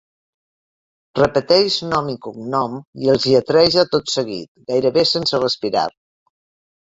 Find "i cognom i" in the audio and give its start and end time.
2.13-3.11